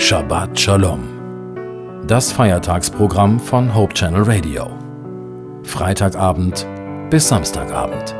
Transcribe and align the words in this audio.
Shabbat 0.00 0.58
Shalom. 0.58 2.06
Das 2.06 2.32
Feiertagsprogramm 2.32 3.38
von 3.38 3.74
Hope 3.74 3.92
Channel 3.92 4.22
Radio. 4.22 4.70
Freitagabend 5.62 6.66
bis 7.10 7.28
Samstagabend. 7.28 8.14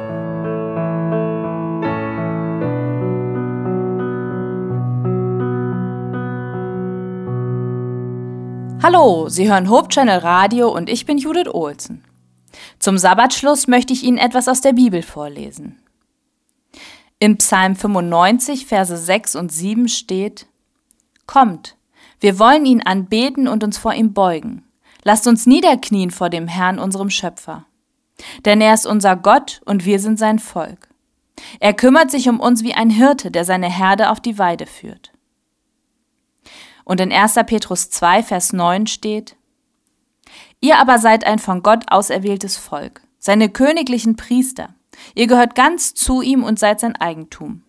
Hallo, 8.82 9.30
Sie 9.30 9.50
hören 9.50 9.70
Hope 9.70 9.88
Channel 9.88 10.18
Radio 10.18 10.68
und 10.68 10.90
ich 10.90 11.06
bin 11.06 11.16
Judith 11.16 11.48
Olsen. 11.48 12.04
Zum 12.78 12.98
Sabbatschluss 12.98 13.68
möchte 13.68 13.94
ich 13.94 14.04
Ihnen 14.04 14.18
etwas 14.18 14.48
aus 14.48 14.60
der 14.60 14.74
Bibel 14.74 15.02
vorlesen. 15.02 15.80
Im 17.18 17.38
Psalm 17.38 17.74
95, 17.74 18.66
Verse 18.66 18.96
6 18.96 19.34
und 19.34 19.50
7 19.50 19.88
steht, 19.88 20.46
Kommt, 21.30 21.76
wir 22.18 22.40
wollen 22.40 22.66
ihn 22.66 22.82
anbeten 22.82 23.46
und 23.46 23.62
uns 23.62 23.78
vor 23.78 23.94
ihm 23.94 24.12
beugen. 24.12 24.64
Lasst 25.04 25.28
uns 25.28 25.46
niederknien 25.46 26.10
vor 26.10 26.28
dem 26.28 26.48
Herrn, 26.48 26.80
unserem 26.80 27.08
Schöpfer. 27.08 27.66
Denn 28.44 28.60
er 28.60 28.74
ist 28.74 28.84
unser 28.84 29.14
Gott 29.14 29.60
und 29.64 29.84
wir 29.84 30.00
sind 30.00 30.18
sein 30.18 30.40
Volk. 30.40 30.88
Er 31.60 31.72
kümmert 31.72 32.10
sich 32.10 32.28
um 32.28 32.40
uns 32.40 32.64
wie 32.64 32.74
ein 32.74 32.90
Hirte, 32.90 33.30
der 33.30 33.44
seine 33.44 33.70
Herde 33.70 34.10
auf 34.10 34.18
die 34.18 34.38
Weide 34.38 34.66
führt. 34.66 35.12
Und 36.82 37.00
in 37.00 37.12
1. 37.12 37.34
Petrus 37.46 37.90
2, 37.90 38.24
Vers 38.24 38.52
9 38.52 38.88
steht, 38.88 39.36
Ihr 40.60 40.78
aber 40.78 40.98
seid 40.98 41.22
ein 41.22 41.38
von 41.38 41.62
Gott 41.62 41.92
auserwähltes 41.92 42.56
Volk, 42.56 43.02
seine 43.20 43.48
königlichen 43.50 44.16
Priester, 44.16 44.74
Ihr 45.14 45.28
gehört 45.28 45.54
ganz 45.54 45.94
zu 45.94 46.22
ihm 46.22 46.42
und 46.42 46.58
seid 46.58 46.80
sein 46.80 46.96
Eigentum. 46.96 47.62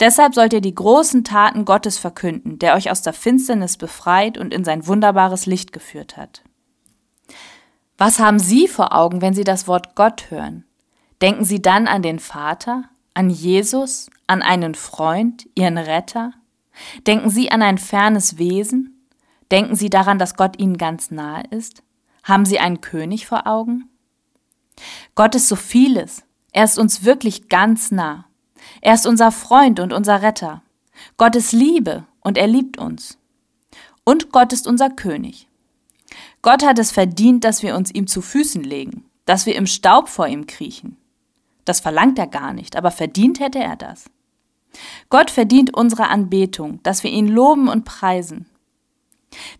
Deshalb 0.00 0.34
sollt 0.34 0.52
ihr 0.52 0.60
die 0.60 0.74
großen 0.74 1.24
Taten 1.24 1.64
Gottes 1.64 1.98
verkünden, 1.98 2.58
der 2.58 2.74
euch 2.74 2.90
aus 2.90 3.02
der 3.02 3.12
Finsternis 3.12 3.76
befreit 3.76 4.38
und 4.38 4.52
in 4.52 4.64
sein 4.64 4.86
wunderbares 4.86 5.46
Licht 5.46 5.72
geführt 5.72 6.16
hat. 6.16 6.42
Was 7.98 8.18
haben 8.18 8.38
Sie 8.38 8.66
vor 8.66 8.94
Augen, 8.96 9.20
wenn 9.20 9.34
Sie 9.34 9.44
das 9.44 9.68
Wort 9.68 9.94
Gott 9.94 10.30
hören? 10.30 10.64
Denken 11.20 11.44
Sie 11.44 11.60
dann 11.60 11.86
an 11.86 12.02
den 12.02 12.18
Vater, 12.18 12.84
an 13.12 13.28
Jesus, 13.28 14.08
an 14.26 14.42
einen 14.42 14.74
Freund, 14.74 15.46
Ihren 15.54 15.76
Retter? 15.76 16.32
Denken 17.06 17.28
Sie 17.28 17.50
an 17.50 17.62
ein 17.62 17.78
fernes 17.78 18.38
Wesen? 18.38 19.06
Denken 19.50 19.76
Sie 19.76 19.90
daran, 19.90 20.18
dass 20.18 20.36
Gott 20.36 20.58
Ihnen 20.58 20.78
ganz 20.78 21.10
nahe 21.10 21.42
ist? 21.50 21.82
Haben 22.22 22.46
Sie 22.46 22.58
einen 22.58 22.80
König 22.80 23.26
vor 23.26 23.46
Augen? 23.46 23.90
Gott 25.14 25.34
ist 25.34 25.48
so 25.48 25.56
vieles, 25.56 26.22
er 26.52 26.64
ist 26.64 26.78
uns 26.78 27.04
wirklich 27.04 27.48
ganz 27.48 27.90
nah. 27.90 28.29
Er 28.80 28.94
ist 28.94 29.06
unser 29.06 29.32
Freund 29.32 29.80
und 29.80 29.92
unser 29.92 30.22
Retter. 30.22 30.62
Gott 31.16 31.36
ist 31.36 31.52
Liebe 31.52 32.04
und 32.20 32.38
er 32.38 32.46
liebt 32.46 32.78
uns. 32.78 33.18
Und 34.04 34.32
Gott 34.32 34.52
ist 34.52 34.66
unser 34.66 34.90
König. 34.90 35.48
Gott 36.42 36.64
hat 36.64 36.78
es 36.78 36.90
verdient, 36.90 37.44
dass 37.44 37.62
wir 37.62 37.76
uns 37.76 37.92
ihm 37.92 38.06
zu 38.06 38.22
Füßen 38.22 38.62
legen, 38.62 39.04
dass 39.26 39.46
wir 39.46 39.54
im 39.54 39.66
Staub 39.66 40.08
vor 40.08 40.26
ihm 40.26 40.46
kriechen. 40.46 40.96
Das 41.64 41.80
verlangt 41.80 42.18
er 42.18 42.26
gar 42.26 42.52
nicht, 42.52 42.76
aber 42.76 42.90
verdient 42.90 43.40
hätte 43.40 43.58
er 43.58 43.76
das. 43.76 44.10
Gott 45.08 45.30
verdient 45.30 45.74
unsere 45.74 46.08
Anbetung, 46.08 46.82
dass 46.82 47.04
wir 47.04 47.10
ihn 47.10 47.28
loben 47.28 47.68
und 47.68 47.84
preisen. 47.84 48.46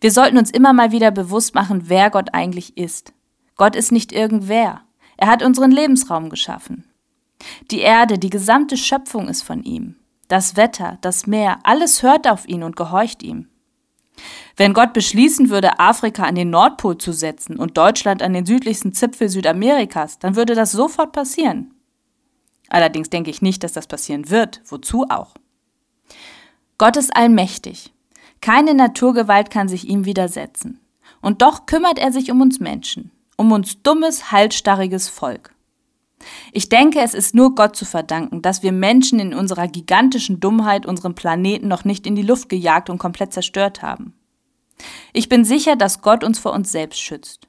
Wir 0.00 0.10
sollten 0.10 0.38
uns 0.38 0.50
immer 0.50 0.72
mal 0.72 0.92
wieder 0.92 1.10
bewusst 1.10 1.54
machen, 1.54 1.82
wer 1.86 2.10
Gott 2.10 2.32
eigentlich 2.32 2.76
ist. 2.76 3.12
Gott 3.56 3.76
ist 3.76 3.92
nicht 3.92 4.12
irgendwer. 4.12 4.82
Er 5.16 5.28
hat 5.28 5.42
unseren 5.42 5.70
Lebensraum 5.70 6.30
geschaffen. 6.30 6.89
Die 7.70 7.80
Erde, 7.80 8.18
die 8.18 8.30
gesamte 8.30 8.76
Schöpfung 8.76 9.28
ist 9.28 9.42
von 9.42 9.62
ihm. 9.62 9.96
Das 10.28 10.56
Wetter, 10.56 10.98
das 11.00 11.26
Meer, 11.26 11.58
alles 11.64 12.02
hört 12.02 12.28
auf 12.28 12.46
ihn 12.48 12.62
und 12.62 12.76
gehorcht 12.76 13.22
ihm. 13.22 13.48
Wenn 14.56 14.74
Gott 14.74 14.92
beschließen 14.92 15.48
würde, 15.48 15.78
Afrika 15.78 16.24
an 16.24 16.34
den 16.34 16.50
Nordpol 16.50 16.98
zu 16.98 17.12
setzen 17.12 17.56
und 17.56 17.78
Deutschland 17.78 18.22
an 18.22 18.34
den 18.34 18.44
südlichsten 18.44 18.92
Zipfel 18.92 19.28
Südamerikas, 19.28 20.18
dann 20.18 20.36
würde 20.36 20.54
das 20.54 20.72
sofort 20.72 21.12
passieren. 21.12 21.74
Allerdings 22.68 23.10
denke 23.10 23.30
ich 23.30 23.42
nicht, 23.42 23.64
dass 23.64 23.72
das 23.72 23.86
passieren 23.86 24.30
wird. 24.30 24.60
Wozu 24.66 25.06
auch? 25.08 25.34
Gott 26.78 26.96
ist 26.96 27.16
allmächtig. 27.16 27.92
Keine 28.40 28.74
Naturgewalt 28.74 29.50
kann 29.50 29.68
sich 29.68 29.88
ihm 29.88 30.04
widersetzen. 30.04 30.80
Und 31.22 31.42
doch 31.42 31.66
kümmert 31.66 31.98
er 31.98 32.12
sich 32.12 32.30
um 32.30 32.40
uns 32.40 32.60
Menschen 32.60 33.10
um 33.40 33.52
uns 33.52 33.82
dummes, 33.82 34.32
halsstarriges 34.32 35.08
Volk. 35.08 35.54
Ich 36.52 36.68
denke, 36.68 37.00
es 37.00 37.14
ist 37.14 37.34
nur 37.34 37.54
Gott 37.54 37.76
zu 37.76 37.84
verdanken, 37.84 38.42
dass 38.42 38.62
wir 38.62 38.72
Menschen 38.72 39.20
in 39.20 39.34
unserer 39.34 39.68
gigantischen 39.68 40.40
Dummheit 40.40 40.86
unseren 40.86 41.14
Planeten 41.14 41.68
noch 41.68 41.84
nicht 41.84 42.06
in 42.06 42.16
die 42.16 42.22
Luft 42.22 42.48
gejagt 42.48 42.90
und 42.90 42.98
komplett 42.98 43.32
zerstört 43.32 43.82
haben. 43.82 44.14
Ich 45.12 45.28
bin 45.28 45.44
sicher, 45.44 45.76
dass 45.76 46.02
Gott 46.02 46.24
uns 46.24 46.38
vor 46.38 46.52
uns 46.52 46.72
selbst 46.72 47.00
schützt. 47.00 47.48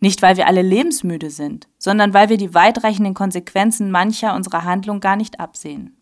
Nicht, 0.00 0.22
weil 0.22 0.36
wir 0.36 0.46
alle 0.46 0.62
lebensmüde 0.62 1.30
sind, 1.30 1.68
sondern 1.78 2.14
weil 2.14 2.28
wir 2.28 2.36
die 2.36 2.54
weitreichenden 2.54 3.14
Konsequenzen 3.14 3.90
mancher 3.90 4.34
unserer 4.34 4.64
Handlung 4.64 5.00
gar 5.00 5.16
nicht 5.16 5.40
absehen. 5.40 5.96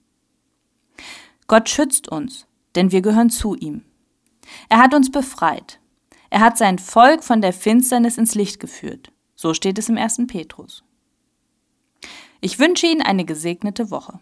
Gott 1.46 1.68
schützt 1.68 2.08
uns, 2.08 2.46
denn 2.74 2.92
wir 2.92 3.00
gehören 3.00 3.30
zu 3.30 3.54
ihm. 3.54 3.82
Er 4.68 4.78
hat 4.78 4.94
uns 4.94 5.10
befreit, 5.10 5.80
er 6.30 6.40
hat 6.40 6.58
sein 6.58 6.78
Volk 6.78 7.24
von 7.24 7.40
der 7.40 7.52
Finsternis 7.52 8.18
ins 8.18 8.34
Licht 8.34 8.60
geführt. 8.60 9.12
So 9.34 9.54
steht 9.54 9.78
es 9.78 9.88
im 9.88 9.96
ersten 9.96 10.26
Petrus. 10.26 10.82
Ich 12.40 12.58
wünsche 12.58 12.86
Ihnen 12.86 13.02
eine 13.02 13.24
gesegnete 13.24 13.90
Woche. 13.90 14.20